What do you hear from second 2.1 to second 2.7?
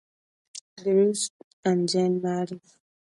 marry.